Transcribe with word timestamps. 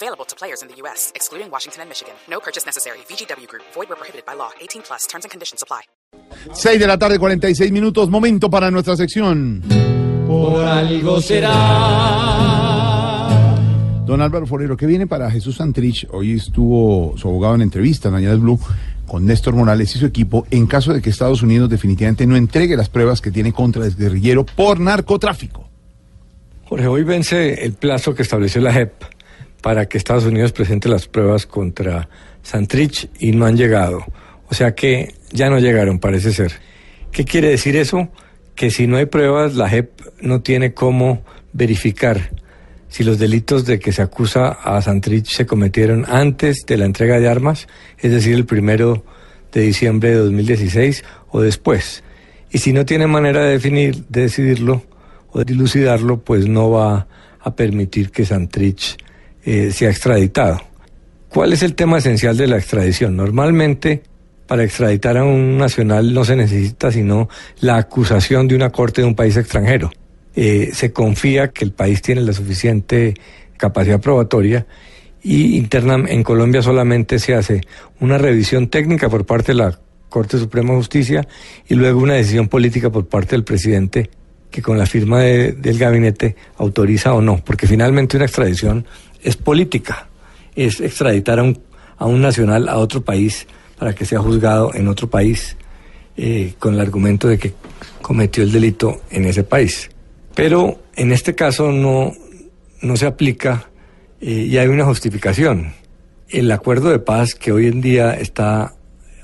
Available 0.00 0.24
to 0.26 0.36
players 0.36 0.62
in 0.62 0.68
the 0.68 0.76
U.S., 0.82 1.10
excluding 1.16 1.50
Washington 1.50 1.82
and 1.82 1.88
Michigan. 1.90 2.14
No 2.30 2.38
purchase 2.38 2.64
necessary. 2.64 2.98
VGW 3.08 3.48
Group. 3.48 3.64
Void 3.74 3.88
where 3.88 3.96
prohibited 3.96 4.24
by 4.24 4.34
law. 4.34 4.50
18 4.60 4.82
plus. 4.82 5.08
Terms 5.08 5.24
and 5.24 5.30
conditions 5.32 5.60
apply. 5.60 5.82
6 6.52 6.78
de 6.78 6.86
la 6.86 6.96
tarde, 6.96 7.18
46 7.18 7.72
minutos. 7.72 8.08
Momento 8.08 8.48
para 8.48 8.70
nuestra 8.70 8.96
sección. 8.96 9.60
Por 10.24 10.64
algo 10.64 11.20
será. 11.20 11.50
Don 14.06 14.22
Álvaro 14.22 14.46
Forero, 14.46 14.76
¿qué 14.76 14.86
viene 14.86 15.08
para 15.08 15.28
Jesús 15.32 15.56
Santrich? 15.56 16.06
Hoy 16.12 16.34
estuvo 16.34 17.18
su 17.18 17.26
abogado 17.26 17.56
en 17.56 17.62
entrevista 17.62 18.08
en 18.08 18.14
Añades 18.14 18.38
Blue 18.38 18.60
con 19.06 19.26
Néstor 19.26 19.54
Morales 19.54 19.96
y 19.96 19.98
su 19.98 20.06
equipo 20.06 20.46
en 20.52 20.68
caso 20.68 20.92
de 20.92 21.02
que 21.02 21.10
Estados 21.10 21.42
Unidos 21.42 21.68
definitivamente 21.68 22.24
no 22.24 22.36
entregue 22.36 22.76
las 22.76 22.88
pruebas 22.88 23.20
que 23.20 23.32
tiene 23.32 23.52
contra 23.52 23.84
el 23.84 23.96
guerrillero 23.96 24.46
por 24.46 24.78
narcotráfico. 24.78 25.68
Jorge, 26.66 26.86
hoy 26.86 27.02
vence 27.02 27.64
el 27.64 27.72
plazo 27.72 28.14
que 28.14 28.22
estableció 28.22 28.60
la 28.60 28.72
JEP 28.72 29.17
para 29.62 29.86
que 29.86 29.98
Estados 29.98 30.24
Unidos 30.24 30.52
presente 30.52 30.88
las 30.88 31.08
pruebas 31.08 31.46
contra 31.46 32.08
Santrich 32.42 33.08
y 33.18 33.32
no 33.32 33.46
han 33.46 33.56
llegado. 33.56 34.04
O 34.48 34.54
sea 34.54 34.74
que 34.74 35.14
ya 35.32 35.50
no 35.50 35.58
llegaron, 35.58 35.98
parece 35.98 36.32
ser. 36.32 36.52
¿Qué 37.12 37.24
quiere 37.24 37.48
decir 37.48 37.76
eso? 37.76 38.08
Que 38.54 38.70
si 38.70 38.86
no 38.86 38.96
hay 38.96 39.06
pruebas, 39.06 39.54
la 39.54 39.68
JEP 39.68 39.90
no 40.20 40.40
tiene 40.40 40.74
cómo 40.74 41.22
verificar 41.52 42.30
si 42.88 43.04
los 43.04 43.18
delitos 43.18 43.66
de 43.66 43.78
que 43.78 43.92
se 43.92 44.02
acusa 44.02 44.48
a 44.48 44.80
Santrich 44.80 45.28
se 45.28 45.46
cometieron 45.46 46.06
antes 46.08 46.64
de 46.66 46.78
la 46.78 46.86
entrega 46.86 47.20
de 47.20 47.28
armas, 47.28 47.68
es 47.98 48.10
decir, 48.10 48.34
el 48.34 48.46
primero 48.46 49.04
de 49.52 49.60
diciembre 49.62 50.10
de 50.10 50.16
2016 50.16 51.04
o 51.30 51.40
después. 51.40 52.02
Y 52.50 52.58
si 52.58 52.72
no 52.72 52.86
tiene 52.86 53.06
manera 53.06 53.44
de 53.44 53.52
definir, 53.52 54.06
de 54.08 54.22
decidirlo 54.22 54.82
o 55.30 55.40
de 55.40 55.44
dilucidarlo, 55.44 56.20
pues 56.20 56.48
no 56.48 56.70
va 56.70 57.06
a 57.40 57.54
permitir 57.54 58.10
que 58.10 58.24
Santrich 58.24 58.96
eh, 59.44 59.70
sea 59.72 59.90
extraditado. 59.90 60.60
¿Cuál 61.28 61.52
es 61.52 61.62
el 61.62 61.74
tema 61.74 61.98
esencial 61.98 62.36
de 62.36 62.46
la 62.46 62.56
extradición? 62.56 63.16
Normalmente, 63.16 64.02
para 64.46 64.64
extraditar 64.64 65.18
a 65.18 65.24
un 65.24 65.58
nacional 65.58 66.14
no 66.14 66.24
se 66.24 66.34
necesita 66.34 66.90
sino 66.90 67.28
la 67.60 67.76
acusación 67.76 68.48
de 68.48 68.56
una 68.56 68.70
corte 68.70 69.02
de 69.02 69.06
un 69.06 69.14
país 69.14 69.36
extranjero. 69.36 69.90
Eh, 70.34 70.70
se 70.72 70.92
confía 70.92 71.48
que 71.48 71.64
el 71.64 71.72
país 71.72 72.00
tiene 72.00 72.22
la 72.22 72.32
suficiente 72.32 73.14
capacidad 73.56 74.00
probatoria 74.00 74.66
y 75.22 75.56
interna, 75.56 75.96
en 76.08 76.22
Colombia 76.22 76.62
solamente 76.62 77.18
se 77.18 77.34
hace 77.34 77.60
una 78.00 78.18
revisión 78.18 78.68
técnica 78.68 79.08
por 79.08 79.26
parte 79.26 79.52
de 79.52 79.58
la 79.58 79.78
Corte 80.08 80.38
Suprema 80.38 80.70
de 80.70 80.76
Justicia 80.76 81.28
y 81.68 81.74
luego 81.74 82.00
una 82.00 82.14
decisión 82.14 82.48
política 82.48 82.90
por 82.90 83.06
parte 83.06 83.32
del 83.32 83.44
presidente 83.44 84.10
que 84.50 84.62
con 84.62 84.78
la 84.78 84.86
firma 84.86 85.20
de, 85.20 85.52
del 85.52 85.78
gabinete 85.78 86.36
autoriza 86.56 87.12
o 87.12 87.20
no, 87.20 87.42
porque 87.44 87.66
finalmente 87.66 88.16
una 88.16 88.24
extradición 88.24 88.86
es 89.22 89.36
política, 89.36 90.08
es 90.54 90.80
extraditar 90.80 91.38
a 91.38 91.42
un, 91.42 91.60
a 91.96 92.06
un 92.06 92.20
nacional 92.20 92.68
a 92.68 92.78
otro 92.78 93.02
país 93.02 93.46
para 93.78 93.94
que 93.94 94.04
sea 94.04 94.20
juzgado 94.20 94.74
en 94.74 94.88
otro 94.88 95.08
país 95.08 95.56
eh, 96.16 96.54
con 96.58 96.74
el 96.74 96.80
argumento 96.80 97.28
de 97.28 97.38
que 97.38 97.54
cometió 98.02 98.42
el 98.42 98.52
delito 98.52 99.02
en 99.10 99.24
ese 99.24 99.44
país. 99.44 99.90
Pero 100.34 100.80
en 100.96 101.12
este 101.12 101.34
caso 101.34 101.70
no, 101.70 102.12
no 102.82 102.96
se 102.96 103.06
aplica 103.06 103.70
eh, 104.20 104.46
y 104.48 104.58
hay 104.58 104.68
una 104.68 104.84
justificación. 104.84 105.72
El 106.28 106.50
acuerdo 106.50 106.90
de 106.90 106.98
paz 106.98 107.34
que 107.34 107.52
hoy 107.52 107.66
en 107.66 107.80
día 107.80 108.14
está 108.14 108.74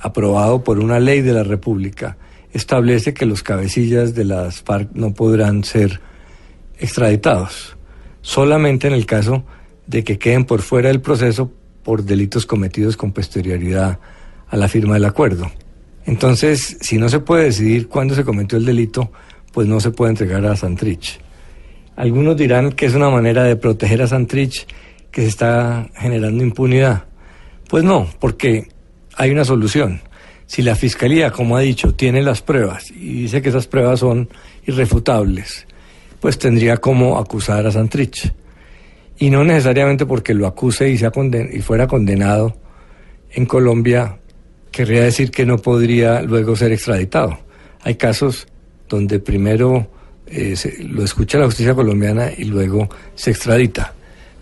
aprobado 0.01 0.63
por 0.63 0.79
una 0.79 1.01
ley 1.01 1.21
de 1.21 1.33
la 1.33 1.43
República 1.43 2.17
establece 2.53 3.13
que 3.15 3.27
los 3.27 3.43
cabecillas 3.43 4.15
de 4.15 4.25
las 4.25 4.63
FARC 4.63 4.91
no 4.95 5.13
podrán 5.13 5.65
ser 5.65 6.01
extraditados, 6.79 7.77
solamente 8.23 8.87
en 8.87 8.93
el 8.93 9.07
caso 9.07 9.45
de 9.87 10.05
que 10.05 10.19
queden 10.19 10.45
por 10.45 10.63
fuera 10.63 10.89
del 10.89 11.01
proceso 11.01 11.53
por 11.83 12.05
delitos 12.05 12.47
cometidos 12.47 12.97
con 12.97 13.13
posterioridad 13.13 13.99
a 14.49 14.57
la 14.57 14.69
firma 14.69 14.95
del 14.95 15.05
acuerdo. 15.05 15.51
Entonces, 16.07 16.77
si 16.81 16.99
no 16.99 17.09
se 17.09 17.21
puede 17.21 17.45
decidir 17.45 17.89
cuándo 17.89 18.15
se 18.15 18.25
cometió 18.25 18.59
el 18.59 18.65
delito, 18.65 19.11
pues 19.53 19.69
no 19.69 19.81
se 19.81 19.91
puede 19.91 20.11
entregar 20.11 20.45
a 20.47 20.57
Santrich. 20.57 21.21
Algunos 21.97 22.37
dirán 22.37 22.73
que 22.73 22.87
es 22.87 22.95
una 22.95 23.11
manera 23.11 23.45
de 23.45 23.57
proteger 23.57 24.03
a 24.03 24.07
Santrich 24.07 24.67
que 25.11 25.23
se 25.23 25.29
está 25.29 25.89
generando 25.95 26.43
impunidad. 26.43 27.05
Pues 27.69 27.85
no, 27.85 28.09
porque 28.19 28.69
hay 29.17 29.31
una 29.31 29.45
solución. 29.45 30.01
Si 30.47 30.63
la 30.63 30.75
Fiscalía, 30.75 31.31
como 31.31 31.57
ha 31.57 31.61
dicho, 31.61 31.95
tiene 31.95 32.23
las 32.23 32.43
pruebas 32.43 32.91
y 32.91 33.23
dice 33.23 33.41
que 33.41 33.49
esas 33.49 33.67
pruebas 33.67 34.01
son 34.01 34.29
irrefutables, 34.67 35.67
pues 36.21 36.39
tendría 36.39 36.79
como 36.79 37.19
acusar 37.19 37.67
a 37.67 37.73
Santrich. 37.73 38.33
Y 39.19 39.31
no 39.31 39.45
necesariamente 39.45 40.07
porque 40.07 40.35
lo 40.35 40.47
acuse 40.47 40.89
y, 40.91 40.99
sea 40.99 41.13
y 41.53 41.61
fuera 41.61 41.87
condenado 41.87 42.57
en 43.31 43.47
Colombia, 43.47 44.19
querría 44.71 45.03
decir 45.03 45.31
que 45.31 45.47
no 45.47 45.59
podría 45.59 46.23
luego 46.23 46.57
ser 46.57 46.73
extraditado. 46.73 47.39
Hay 47.83 47.95
casos 47.95 48.47
donde 48.89 49.21
primero 49.21 49.89
eh, 50.27 50.57
se, 50.57 50.83
lo 50.83 51.05
escucha 51.05 51.39
la 51.39 51.47
justicia 51.47 51.75
colombiana 51.75 52.31
y 52.37 52.45
luego 52.45 52.89
se 53.15 53.31
extradita. 53.31 53.95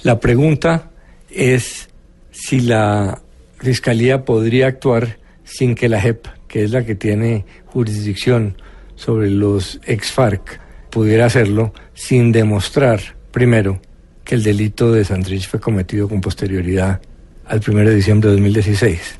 La 0.02 0.20
pregunta 0.20 0.90
es 1.30 1.88
si 2.30 2.60
la 2.60 3.20
Fiscalía 3.58 4.24
podría 4.24 4.66
actuar 4.66 5.18
sin 5.44 5.74
que 5.74 5.88
la 5.88 6.00
JEP, 6.00 6.26
que 6.48 6.64
es 6.64 6.70
la 6.70 6.84
que 6.84 6.94
tiene 6.94 7.44
jurisdicción 7.66 8.56
sobre 8.96 9.30
los 9.30 9.80
ex-FARC, 9.86 10.60
pudiera 10.90 11.26
hacerlo 11.26 11.72
sin 11.94 12.32
demostrar, 12.32 13.00
primero, 13.30 13.80
que 14.24 14.34
el 14.34 14.42
delito 14.42 14.92
de 14.92 15.04
Sandrich 15.04 15.48
fue 15.48 15.60
cometido 15.60 16.08
con 16.08 16.20
posterioridad 16.20 17.00
al 17.46 17.60
1 17.66 17.78
de 17.80 17.94
diciembre 17.94 18.30
de 18.30 18.36
2016. 18.36 19.18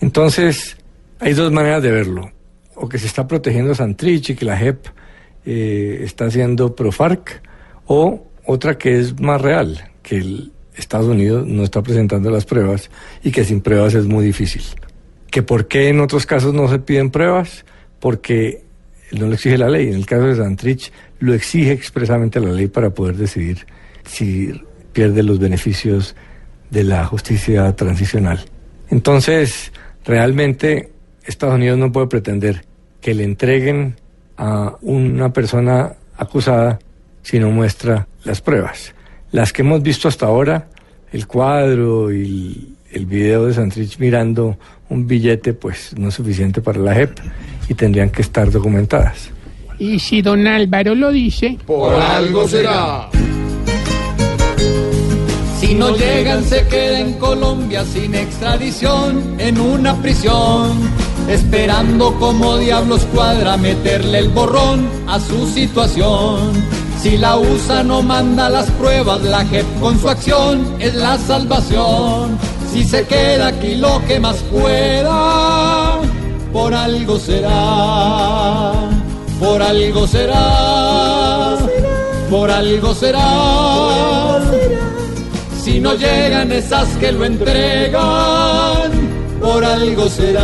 Entonces, 0.00 0.76
hay 1.20 1.34
dos 1.34 1.52
maneras 1.52 1.82
de 1.82 1.90
verlo 1.90 2.30
o 2.74 2.88
que 2.88 2.98
se 2.98 3.06
está 3.06 3.28
protegiendo 3.28 3.72
a 3.72 3.74
Santrich 3.74 4.30
y 4.30 4.34
que 4.34 4.44
la 4.44 4.56
JEP 4.56 4.86
eh, 5.44 6.00
está 6.02 6.26
haciendo 6.26 6.74
pro-FARC, 6.74 7.42
o 7.86 8.26
otra 8.44 8.78
que 8.78 8.98
es 8.98 9.20
más 9.20 9.40
real, 9.40 9.90
que 10.02 10.16
el 10.16 10.52
Estados 10.76 11.06
Unidos 11.06 11.46
no 11.46 11.64
está 11.64 11.82
presentando 11.82 12.30
las 12.30 12.44
pruebas 12.44 12.90
y 13.22 13.30
que 13.30 13.44
sin 13.44 13.60
pruebas 13.60 13.94
es 13.94 14.06
muy 14.06 14.24
difícil. 14.24 14.62
¿Que 15.30 15.42
por 15.42 15.68
qué 15.68 15.88
en 15.88 16.00
otros 16.00 16.26
casos 16.26 16.54
no 16.54 16.68
se 16.68 16.78
piden 16.78 17.10
pruebas? 17.10 17.64
Porque 18.00 18.64
no 19.12 19.26
lo 19.26 19.34
exige 19.34 19.58
la 19.58 19.68
ley. 19.68 19.88
En 19.88 19.94
el 19.94 20.06
caso 20.06 20.24
de 20.24 20.36
Santrich 20.36 20.92
lo 21.20 21.34
exige 21.34 21.72
expresamente 21.72 22.40
la 22.40 22.52
ley 22.52 22.68
para 22.68 22.90
poder 22.90 23.16
decidir 23.16 23.66
si 24.04 24.52
pierde 24.92 25.22
los 25.22 25.38
beneficios 25.38 26.14
de 26.70 26.84
la 26.84 27.04
justicia 27.06 27.74
transicional. 27.76 28.40
Entonces, 28.90 29.72
realmente 30.04 30.90
Estados 31.24 31.54
Unidos 31.54 31.78
no 31.78 31.92
puede 31.92 32.06
pretender 32.06 32.64
que 33.00 33.14
le 33.14 33.24
entreguen 33.24 33.96
a 34.36 34.76
una 34.80 35.32
persona 35.32 35.94
acusada 36.16 36.78
si 37.22 37.38
no 37.38 37.50
muestra 37.50 38.06
las 38.24 38.40
pruebas. 38.40 38.94
Las 39.30 39.52
que 39.52 39.62
hemos 39.62 39.82
visto 39.82 40.08
hasta 40.08 40.26
ahora, 40.26 40.68
el 41.12 41.26
cuadro 41.26 42.12
y 42.12 42.76
el, 42.90 43.06
video 43.06 43.46
de 43.46 43.54
Santrich 43.54 43.98
mirando 43.98 44.58
un 44.88 45.06
billete, 45.06 45.54
pues 45.54 45.94
no 45.96 46.08
es 46.08 46.14
suficiente 46.14 46.60
para 46.60 46.78
la 46.78 46.94
JEP 46.94 47.18
y 47.68 47.74
tendrían 47.74 48.10
que 48.10 48.22
estar 48.22 48.50
documentadas. 48.50 49.30
Y 49.78 49.98
si 49.98 50.22
don 50.22 50.46
Álvaro 50.46 50.94
lo 50.94 51.10
dice, 51.10 51.58
por 51.66 51.94
algo 51.94 52.46
será. 52.46 53.08
Si 55.72 55.78
no 55.78 55.96
llegan, 55.96 56.44
se 56.44 56.66
queda 56.66 57.00
en 57.00 57.14
Colombia 57.14 57.82
sin 57.82 58.14
extradición, 58.14 59.40
en 59.40 59.58
una 59.58 59.96
prisión, 60.02 60.70
esperando 61.30 62.14
como 62.18 62.58
diablos 62.58 63.06
cuadra 63.14 63.56
meterle 63.56 64.18
el 64.18 64.28
borrón 64.28 64.86
a 65.08 65.18
su 65.18 65.48
situación. 65.48 66.52
Si 67.00 67.16
la 67.16 67.38
USA 67.38 67.82
no 67.82 68.02
manda 68.02 68.50
las 68.50 68.70
pruebas, 68.72 69.22
la 69.22 69.46
JEP 69.46 69.64
con 69.80 69.98
su 69.98 70.10
acción 70.10 70.76
es 70.78 70.94
la 70.94 71.16
salvación. 71.16 72.38
Si 72.70 72.84
se 72.84 73.06
queda 73.06 73.46
aquí 73.46 73.74
lo 73.76 74.04
que 74.06 74.20
más 74.20 74.36
pueda, 74.52 76.00
por 76.52 76.74
algo 76.74 77.18
será, 77.18 78.74
por 79.40 79.62
algo 79.62 80.06
será, 80.06 81.56
por 82.28 82.50
algo 82.50 82.94
será. 82.94 83.91
No 85.82 85.94
llegan 85.94 86.52
esas 86.52 86.88
que 86.98 87.10
lo 87.10 87.24
entregan, 87.24 88.90
por 89.40 89.64
algo 89.64 90.08
será. 90.08 90.42